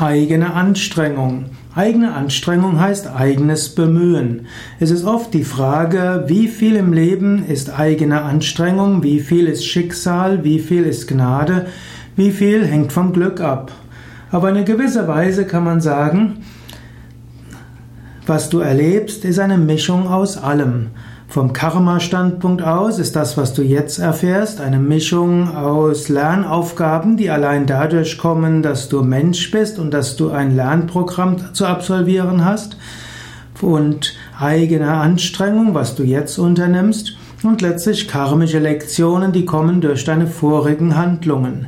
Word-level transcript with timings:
Eigene 0.00 0.54
Anstrengung. 0.54 1.46
Eigene 1.74 2.14
Anstrengung 2.14 2.78
heißt 2.78 3.08
eigenes 3.08 3.74
Bemühen. 3.74 4.46
Es 4.78 4.92
ist 4.92 5.04
oft 5.04 5.34
die 5.34 5.42
Frage, 5.42 6.22
wie 6.28 6.46
viel 6.46 6.76
im 6.76 6.92
Leben 6.92 7.44
ist 7.44 7.76
eigene 7.76 8.22
Anstrengung, 8.22 9.02
wie 9.02 9.18
viel 9.18 9.48
ist 9.48 9.66
Schicksal, 9.66 10.44
wie 10.44 10.60
viel 10.60 10.84
ist 10.84 11.08
Gnade, 11.08 11.66
wie 12.14 12.30
viel 12.30 12.64
hängt 12.64 12.92
vom 12.92 13.12
Glück 13.12 13.40
ab. 13.40 13.72
Aber 14.30 14.50
in 14.50 14.56
einer 14.58 14.64
gewisser 14.64 15.08
Weise 15.08 15.46
kann 15.46 15.64
man 15.64 15.80
sagen, 15.80 16.44
was 18.24 18.50
du 18.50 18.60
erlebst, 18.60 19.24
ist 19.24 19.40
eine 19.40 19.58
Mischung 19.58 20.06
aus 20.06 20.36
allem. 20.36 20.90
Vom 21.30 21.52
Karma-Standpunkt 21.52 22.62
aus 22.62 22.98
ist 22.98 23.14
das, 23.14 23.36
was 23.36 23.52
du 23.52 23.60
jetzt 23.60 23.98
erfährst, 23.98 24.62
eine 24.62 24.78
Mischung 24.78 25.54
aus 25.54 26.08
Lernaufgaben, 26.08 27.18
die 27.18 27.28
allein 27.28 27.66
dadurch 27.66 28.16
kommen, 28.16 28.62
dass 28.62 28.88
du 28.88 29.02
Mensch 29.02 29.50
bist 29.50 29.78
und 29.78 29.92
dass 29.92 30.16
du 30.16 30.30
ein 30.30 30.56
Lernprogramm 30.56 31.52
zu 31.52 31.66
absolvieren 31.66 32.46
hast 32.46 32.78
und 33.60 34.14
eigene 34.40 34.90
Anstrengung, 34.90 35.74
was 35.74 35.94
du 35.96 36.02
jetzt 36.02 36.38
unternimmst 36.38 37.18
und 37.42 37.60
letztlich 37.60 38.08
karmische 38.08 38.58
Lektionen, 38.58 39.32
die 39.32 39.44
kommen 39.44 39.82
durch 39.82 40.04
deine 40.04 40.28
vorigen 40.28 40.96
Handlungen. 40.96 41.66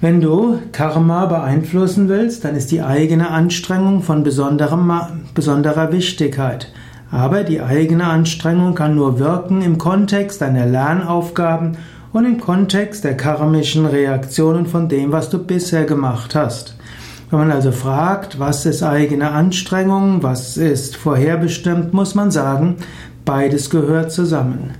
Wenn 0.00 0.20
du 0.20 0.58
Karma 0.72 1.26
beeinflussen 1.26 2.08
willst, 2.08 2.44
dann 2.44 2.56
ist 2.56 2.72
die 2.72 2.82
eigene 2.82 3.30
Anstrengung 3.30 4.02
von 4.02 4.24
besonderer 4.24 5.92
Wichtigkeit. 5.92 6.72
Aber 7.10 7.42
die 7.42 7.62
eigene 7.62 8.04
Anstrengung 8.04 8.74
kann 8.74 8.94
nur 8.94 9.18
wirken 9.18 9.62
im 9.62 9.78
Kontext 9.78 10.42
deiner 10.42 10.66
Lernaufgaben 10.66 11.78
und 12.12 12.24
im 12.24 12.40
Kontext 12.40 13.04
der 13.04 13.16
karmischen 13.16 13.86
Reaktionen 13.86 14.66
von 14.66 14.88
dem, 14.88 15.12
was 15.12 15.30
du 15.30 15.38
bisher 15.38 15.84
gemacht 15.84 16.34
hast. 16.34 16.76
Wenn 17.30 17.40
man 17.40 17.50
also 17.50 17.72
fragt, 17.72 18.38
was 18.38 18.64
ist 18.64 18.82
eigene 18.82 19.30
Anstrengung, 19.30 20.22
was 20.22 20.56
ist 20.56 20.96
vorherbestimmt, 20.96 21.92
muss 21.92 22.14
man 22.14 22.30
sagen, 22.30 22.76
beides 23.26 23.68
gehört 23.68 24.10
zusammen. 24.10 24.70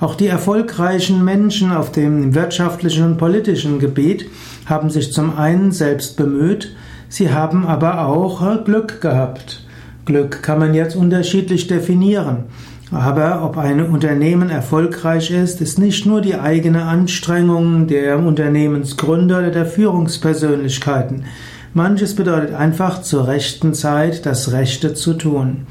Auch 0.00 0.14
die 0.14 0.26
erfolgreichen 0.26 1.24
Menschen 1.24 1.72
auf 1.72 1.92
dem 1.92 2.34
wirtschaftlichen 2.34 3.04
und 3.04 3.16
politischen 3.16 3.78
Gebiet 3.78 4.30
haben 4.66 4.90
sich 4.90 5.12
zum 5.12 5.38
einen 5.38 5.72
selbst 5.72 6.18
bemüht, 6.18 6.76
sie 7.08 7.32
haben 7.32 7.66
aber 7.66 8.06
auch 8.06 8.64
Glück 8.64 9.00
gehabt. 9.00 9.64
Glück 10.04 10.42
kann 10.42 10.58
man 10.58 10.74
jetzt 10.74 10.96
unterschiedlich 10.96 11.66
definieren. 11.66 12.44
Aber 12.90 13.42
ob 13.44 13.56
ein 13.56 13.84
Unternehmen 13.84 14.50
erfolgreich 14.50 15.30
ist, 15.30 15.60
ist 15.60 15.78
nicht 15.78 16.06
nur 16.06 16.20
die 16.20 16.36
eigene 16.36 16.82
Anstrengung 16.84 17.86
der 17.86 18.18
Unternehmensgründer 18.18 19.38
oder 19.38 19.50
der 19.50 19.66
Führungspersönlichkeiten. 19.66 21.24
Manches 21.72 22.14
bedeutet 22.14 22.54
einfach 22.54 23.02
zur 23.02 23.26
rechten 23.26 23.74
Zeit 23.74 24.26
das 24.26 24.52
Rechte 24.52 24.94
zu 24.94 25.14
tun. 25.14 25.66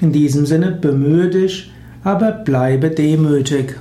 In 0.00 0.12
diesem 0.12 0.46
Sinne 0.46 0.70
bemühe 0.70 1.30
dich, 1.30 1.72
aber 2.04 2.30
bleibe 2.30 2.90
demütig. 2.90 3.74